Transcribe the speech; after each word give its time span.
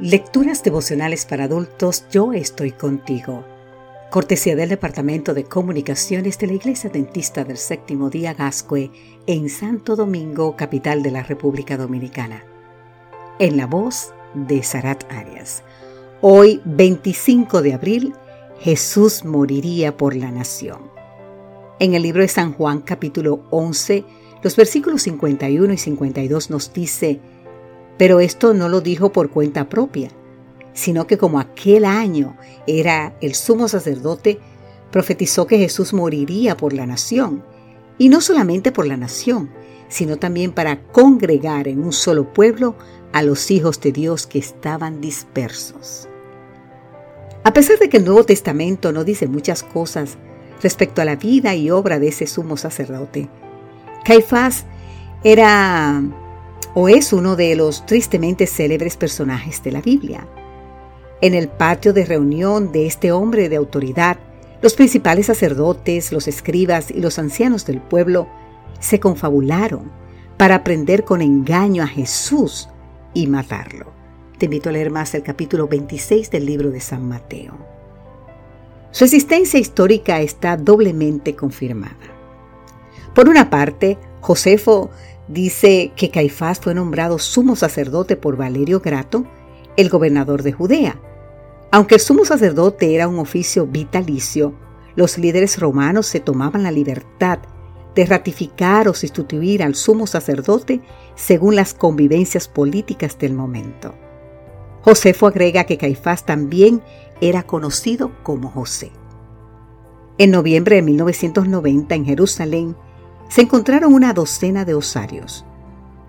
Lecturas 0.00 0.62
devocionales 0.62 1.26
para 1.26 1.44
adultos 1.44 2.04
Yo 2.08 2.32
estoy 2.32 2.70
contigo. 2.70 3.44
Cortesía 4.10 4.54
del 4.54 4.68
Departamento 4.68 5.34
de 5.34 5.42
Comunicaciones 5.42 6.38
de 6.38 6.46
la 6.46 6.52
Iglesia 6.52 6.88
Dentista 6.88 7.42
del 7.42 7.56
Séptimo 7.56 8.08
Día 8.08 8.32
Gascue 8.32 8.92
en 9.26 9.48
Santo 9.48 9.96
Domingo, 9.96 10.54
capital 10.54 11.02
de 11.02 11.10
la 11.10 11.24
República 11.24 11.76
Dominicana. 11.76 12.44
En 13.40 13.56
la 13.56 13.66
voz 13.66 14.14
de 14.34 14.62
Sarat 14.62 15.02
Arias. 15.12 15.64
Hoy, 16.20 16.60
25 16.64 17.60
de 17.60 17.74
abril, 17.74 18.14
Jesús 18.60 19.24
moriría 19.24 19.96
por 19.96 20.14
la 20.14 20.30
nación. 20.30 20.78
En 21.80 21.94
el 21.94 22.04
libro 22.04 22.22
de 22.22 22.28
San 22.28 22.52
Juan 22.52 22.82
capítulo 22.82 23.40
11, 23.50 24.04
los 24.44 24.54
versículos 24.54 25.02
51 25.02 25.72
y 25.72 25.76
52 25.76 26.50
nos 26.50 26.72
dice, 26.72 27.18
pero 27.98 28.20
esto 28.20 28.54
no 28.54 28.68
lo 28.68 28.80
dijo 28.80 29.12
por 29.12 29.30
cuenta 29.30 29.68
propia, 29.68 30.10
sino 30.72 31.06
que 31.06 31.18
como 31.18 31.40
aquel 31.40 31.84
año 31.84 32.36
era 32.66 33.16
el 33.20 33.34
sumo 33.34 33.68
sacerdote, 33.68 34.38
profetizó 34.90 35.46
que 35.46 35.58
Jesús 35.58 35.92
moriría 35.92 36.56
por 36.56 36.72
la 36.72 36.86
nación, 36.86 37.42
y 37.98 38.08
no 38.08 38.20
solamente 38.20 38.70
por 38.70 38.86
la 38.86 38.96
nación, 38.96 39.50
sino 39.88 40.16
también 40.16 40.52
para 40.52 40.82
congregar 40.84 41.66
en 41.66 41.82
un 41.82 41.92
solo 41.92 42.32
pueblo 42.32 42.76
a 43.12 43.22
los 43.22 43.50
hijos 43.50 43.80
de 43.80 43.90
Dios 43.90 44.26
que 44.26 44.38
estaban 44.38 45.00
dispersos. 45.00 46.08
A 47.42 47.52
pesar 47.52 47.78
de 47.78 47.88
que 47.88 47.96
el 47.96 48.04
Nuevo 48.04 48.24
Testamento 48.24 48.92
no 48.92 49.04
dice 49.04 49.26
muchas 49.26 49.62
cosas 49.62 50.18
respecto 50.62 51.02
a 51.02 51.04
la 51.04 51.16
vida 51.16 51.54
y 51.54 51.70
obra 51.70 51.98
de 51.98 52.08
ese 52.08 52.26
sumo 52.26 52.56
sacerdote, 52.56 53.28
Caifás 54.04 54.64
era 55.24 56.02
o 56.80 56.88
es 56.88 57.12
uno 57.12 57.34
de 57.34 57.56
los 57.56 57.84
tristemente 57.86 58.46
célebres 58.46 58.96
personajes 58.96 59.64
de 59.64 59.72
la 59.72 59.80
Biblia. 59.80 60.28
En 61.20 61.34
el 61.34 61.48
patio 61.48 61.92
de 61.92 62.04
reunión 62.04 62.70
de 62.70 62.86
este 62.86 63.10
hombre 63.10 63.48
de 63.48 63.56
autoridad, 63.56 64.16
los 64.62 64.74
principales 64.74 65.26
sacerdotes, 65.26 66.12
los 66.12 66.28
escribas 66.28 66.92
y 66.92 67.00
los 67.00 67.18
ancianos 67.18 67.66
del 67.66 67.80
pueblo 67.80 68.28
se 68.78 69.00
confabularon 69.00 69.90
para 70.36 70.62
prender 70.62 71.02
con 71.02 71.20
engaño 71.20 71.82
a 71.82 71.88
Jesús 71.88 72.68
y 73.12 73.26
matarlo. 73.26 73.92
Te 74.38 74.44
invito 74.44 74.68
a 74.68 74.72
leer 74.72 74.92
más 74.92 75.16
el 75.16 75.24
capítulo 75.24 75.66
26 75.66 76.30
del 76.30 76.46
libro 76.46 76.70
de 76.70 76.78
San 76.78 77.08
Mateo. 77.08 77.54
Su 78.92 79.02
existencia 79.02 79.58
histórica 79.58 80.20
está 80.20 80.56
doblemente 80.56 81.34
confirmada. 81.34 81.96
Por 83.16 83.28
una 83.28 83.50
parte, 83.50 83.98
Josefo 84.20 84.90
dice 85.28 85.92
que 85.94 86.10
Caifás 86.10 86.60
fue 86.60 86.74
nombrado 86.74 87.18
sumo 87.18 87.54
sacerdote 87.56 88.16
por 88.16 88.36
Valerio 88.36 88.80
Grato, 88.80 89.24
el 89.76 89.88
gobernador 89.88 90.42
de 90.42 90.52
Judea. 90.52 91.00
Aunque 91.70 91.96
el 91.96 92.00
sumo 92.00 92.24
sacerdote 92.24 92.94
era 92.94 93.08
un 93.08 93.18
oficio 93.18 93.66
vitalicio, 93.66 94.54
los 94.96 95.18
líderes 95.18 95.60
romanos 95.60 96.06
se 96.06 96.18
tomaban 96.18 96.62
la 96.62 96.70
libertad 96.70 97.38
de 97.94 98.06
ratificar 98.06 98.88
o 98.88 98.94
sustituir 98.94 99.62
al 99.62 99.74
sumo 99.74 100.06
sacerdote 100.06 100.80
según 101.14 101.56
las 101.56 101.74
convivencias 101.74 102.48
políticas 102.48 103.18
del 103.18 103.34
momento. 103.34 103.94
Josefo 104.82 105.26
agrega 105.26 105.64
que 105.64 105.78
Caifás 105.78 106.24
también 106.24 106.82
era 107.20 107.42
conocido 107.42 108.12
como 108.22 108.50
José. 108.50 108.92
En 110.16 110.30
noviembre 110.30 110.76
de 110.76 110.82
1990 110.82 111.94
en 111.94 112.04
Jerusalén, 112.04 112.76
se 113.28 113.42
encontraron 113.42 113.92
una 113.92 114.12
docena 114.12 114.64
de 114.64 114.74
osarios. 114.74 115.44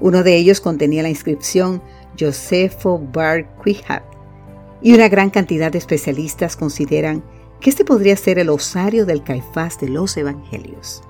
Uno 0.00 0.22
de 0.22 0.36
ellos 0.36 0.60
contenía 0.60 1.02
la 1.02 1.08
inscripción 1.08 1.82
Josefo 2.18 2.98
Bar 3.12 3.46
Quihat, 3.62 4.02
y 4.82 4.94
una 4.94 5.08
gran 5.08 5.30
cantidad 5.30 5.72
de 5.72 5.78
especialistas 5.78 6.56
consideran 6.56 7.24
que 7.60 7.70
este 7.70 7.84
podría 7.84 8.16
ser 8.16 8.38
el 8.38 8.50
osario 8.50 9.06
del 9.06 9.22
Caifás 9.22 9.80
de 9.80 9.88
los 9.88 10.16
Evangelios. 10.16 11.02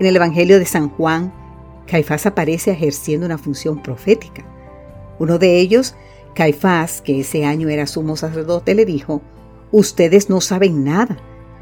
En 0.00 0.06
el 0.06 0.16
Evangelio 0.16 0.58
de 0.58 0.64
San 0.64 0.88
Juan, 0.88 1.32
Caifás 1.86 2.24
aparece 2.24 2.70
ejerciendo 2.70 3.26
una 3.26 3.36
función 3.36 3.82
profética. 3.82 4.44
Uno 5.18 5.38
de 5.38 5.58
ellos, 5.58 5.94
Caifás, 6.34 7.02
que 7.02 7.20
ese 7.20 7.44
año 7.44 7.68
era 7.68 7.86
sumo 7.86 8.16
sacerdote, 8.16 8.74
le 8.74 8.86
dijo, 8.86 9.20
Ustedes 9.70 10.30
no 10.30 10.40
saben 10.40 10.84
nada 10.84 11.18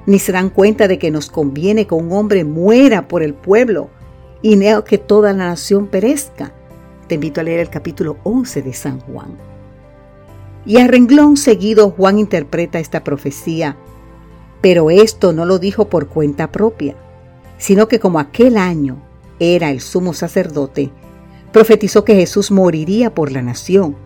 ni 0.07 0.19
se 0.19 0.33
dan 0.33 0.51
cuenta 0.51 0.89
de 0.89 0.99
que 0.99 1.11
nos 1.11 1.31
conviene 1.31 1.87
que 1.87 1.95
un 1.95 2.13
hombre 2.13 2.45
muera 2.45 3.09
por 3.09 3.23
el 3.23 3.35
pueblo 3.35 3.91
y 4.43 4.57
no 4.57 4.85
que 4.85 4.99
toda 4.99 5.33
la 5.33 5.49
nación 5.49 5.87
perezca. 5.87 6.53
Te 7.07 7.15
invito 7.15 7.41
a 7.41 7.45
leer 7.45 7.61
el 7.61 7.71
capítulo 7.71 8.19
11 8.25 8.63
de 8.63 8.73
San 8.73 9.01
Juan. 9.01 9.37
Y 10.65 10.79
a 10.79 10.87
renglón 10.87 11.37
seguido 11.37 11.91
Juan 11.91 12.19
interpreta 12.19 12.79
esta 12.79 13.05
profecía, 13.05 13.77
pero 14.61 14.91
esto 14.91 15.33
no 15.33 15.45
lo 15.45 15.59
dijo 15.59 15.89
por 15.89 16.09
cuenta 16.09 16.53
propia, 16.53 16.95
sino 17.59 17.89
que 17.89 18.01
como 18.01 18.19
aquel 18.19 18.57
año 18.57 19.03
era 19.39 19.71
el 19.71 19.81
sumo 19.81 20.13
sacerdote, 20.15 20.91
profetizó 21.53 22.05
que 22.05 22.15
Jesús 22.15 22.51
moriría 22.51 23.13
por 23.13 23.33
la 23.33 23.43
nación, 23.43 23.97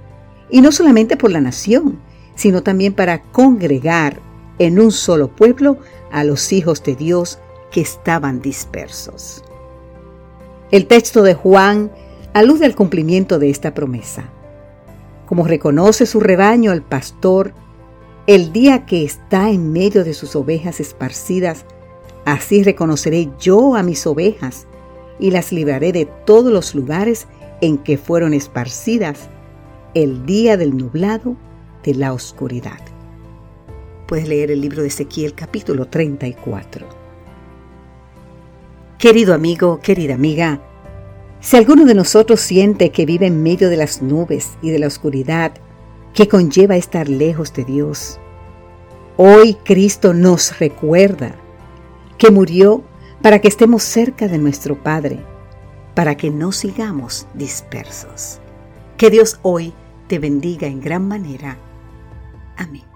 y 0.51 0.61
no 0.61 0.73
solamente 0.73 1.17
por 1.17 1.31
la 1.31 1.41
nación, 1.41 1.99
sino 2.35 2.63
también 2.63 2.95
para 2.95 3.23
congregar 3.23 4.21
en 4.59 4.81
un 4.81 4.91
solo 4.91 5.29
pueblo 5.29 5.79
a 6.11 6.25
los 6.25 6.53
hijos 6.53 6.83
de 6.83 6.97
Dios 6.97 7.39
que 7.71 7.81
estaban 7.81 8.41
dispersos. 8.41 9.45
El 10.71 10.87
texto 10.87 11.23
de 11.23 11.35
Juan 11.35 11.91
alude 12.33 12.67
al 12.67 12.75
cumplimiento 12.75 13.39
de 13.39 13.51
esta 13.51 13.75
promesa. 13.75 14.25
Como 15.27 15.47
reconoce 15.47 16.07
su 16.07 16.21
rebaño 16.21 16.73
al 16.73 16.83
pastor, 16.83 17.53
el 18.27 18.53
día 18.53 18.87
que 18.87 19.05
está 19.05 19.51
en 19.51 19.73
medio 19.73 20.05
de 20.05 20.15
sus 20.15 20.35
ovejas 20.37 20.81
esparcidas, 20.81 21.65
así 22.25 22.63
reconoceré 22.63 23.31
yo 23.39 23.77
a 23.77 23.83
mis 23.83 24.07
ovejas 24.07 24.67
y 25.19 25.31
las 25.31 25.53
libraré 25.53 25.93
de 25.93 26.07
todos 26.25 26.53
los 26.53 26.75
lugares 26.75 27.27
en 27.61 27.79
que 27.79 27.97
fueron 27.97 28.35
esparcidas 28.35 29.29
el 29.95 30.27
día 30.27 30.57
del 30.57 30.77
nublado 30.77 31.37
de 31.85 31.95
la 31.95 32.13
oscuridad 32.13 32.96
puedes 34.07 34.29
leer 34.29 34.51
el 34.51 34.61
libro 34.61 34.83
de 34.83 34.89
Ezequiel 34.89 35.35
capítulo 35.35 35.87
34. 35.87 36.87
Querido 38.99 39.35
amigo, 39.35 39.81
querida 39.81 40.15
amiga, 40.15 40.61
si 41.41 41.57
alguno 41.57 41.85
de 41.85 41.95
nosotros 41.95 42.41
siente 42.41 42.91
que 42.91 43.05
vive 43.05 43.27
en 43.27 43.43
medio 43.43 43.69
de 43.69 43.77
las 43.77 44.03
nubes 44.03 44.57
y 44.63 44.71
de 44.71 44.79
la 44.79 44.87
oscuridad 44.87 45.53
que 46.15 46.29
conlleva 46.29 46.77
estar 46.77 47.09
lejos 47.09 47.53
de 47.53 47.65
Dios, 47.65 48.19
hoy 49.17 49.55
Cristo 49.65 50.15
nos 50.15 50.59
recuerda 50.59 51.35
que 52.17 52.31
murió 52.31 52.83
para 53.23 53.41
que 53.41 53.49
estemos 53.49 53.83
cerca 53.83 54.29
de 54.29 54.39
nuestro 54.39 54.83
Padre, 54.83 55.19
para 55.95 56.17
que 56.17 56.31
no 56.31 56.53
sigamos 56.53 57.27
dispersos. 57.35 58.41
Que 58.97 59.11
Dios 59.11 59.39
hoy 59.43 59.75
te 60.07 60.19
bendiga 60.19 60.69
en 60.69 60.81
gran 60.81 61.07
manera. 61.07 61.59
Amén. 62.57 62.96